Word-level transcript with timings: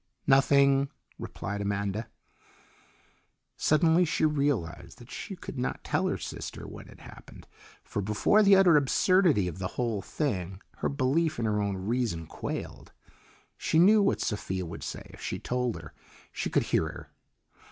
"Nothing," 0.25 0.89
replied 1.19 1.61
Amanda. 1.61 2.07
Suddenly 3.55 4.03
she 4.03 4.25
realized 4.25 4.97
that 4.97 5.11
she 5.11 5.35
could 5.35 5.59
not 5.59 5.83
tell 5.83 6.07
her 6.07 6.17
sister 6.17 6.67
what 6.67 6.87
had 6.87 7.01
happened, 7.01 7.47
for 7.83 8.01
before 8.01 8.41
the 8.41 8.55
utter 8.55 8.77
absurdity 8.77 9.47
of 9.47 9.59
the 9.59 9.67
whole 9.77 10.01
thing 10.01 10.59
her 10.77 10.89
belief 10.89 11.37
in 11.37 11.45
her 11.45 11.61
own 11.61 11.77
reason 11.77 12.25
quailed. 12.25 12.91
She 13.57 13.77
knew 13.77 14.01
what 14.01 14.21
Sophia 14.21 14.65
would 14.65 14.81
say 14.81 15.05
if 15.13 15.21
she 15.21 15.37
told 15.37 15.79
her. 15.79 15.93
She 16.31 16.49
could 16.49 16.63
hear 16.63 16.85
her. 16.87 17.09